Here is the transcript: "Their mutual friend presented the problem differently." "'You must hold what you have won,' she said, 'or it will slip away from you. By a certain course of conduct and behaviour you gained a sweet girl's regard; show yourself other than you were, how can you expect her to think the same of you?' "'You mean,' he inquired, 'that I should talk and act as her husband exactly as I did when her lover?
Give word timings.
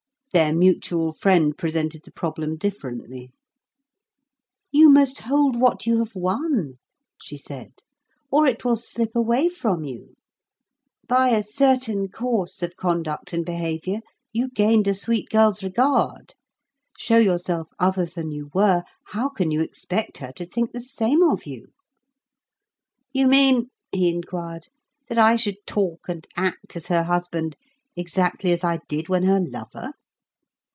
"Their 0.33 0.53
mutual 0.55 1.11
friend 1.11 1.57
presented 1.57 2.05
the 2.05 2.11
problem 2.13 2.55
differently." 2.55 3.33
"'You 4.71 4.89
must 4.89 5.19
hold 5.23 5.59
what 5.59 5.85
you 5.85 5.97
have 5.99 6.15
won,' 6.15 6.75
she 7.21 7.35
said, 7.35 7.73
'or 8.31 8.45
it 8.47 8.63
will 8.63 8.77
slip 8.77 9.13
away 9.13 9.49
from 9.49 9.83
you. 9.83 10.15
By 11.05 11.31
a 11.31 11.43
certain 11.43 12.07
course 12.07 12.63
of 12.63 12.77
conduct 12.77 13.33
and 13.33 13.45
behaviour 13.45 13.99
you 14.31 14.47
gained 14.47 14.87
a 14.87 14.93
sweet 14.93 15.27
girl's 15.27 15.65
regard; 15.65 16.33
show 16.97 17.17
yourself 17.17 17.67
other 17.77 18.05
than 18.05 18.31
you 18.31 18.51
were, 18.53 18.85
how 19.07 19.27
can 19.27 19.51
you 19.51 19.59
expect 19.61 20.19
her 20.19 20.31
to 20.37 20.45
think 20.45 20.71
the 20.71 20.79
same 20.79 21.21
of 21.21 21.45
you?' 21.45 21.73
"'You 23.11 23.27
mean,' 23.27 23.65
he 23.91 24.07
inquired, 24.07 24.69
'that 25.09 25.17
I 25.17 25.35
should 25.35 25.57
talk 25.67 26.07
and 26.07 26.25
act 26.37 26.77
as 26.77 26.87
her 26.87 27.03
husband 27.03 27.57
exactly 27.97 28.53
as 28.53 28.63
I 28.63 28.79
did 28.87 29.09
when 29.09 29.23
her 29.23 29.41
lover? 29.41 29.91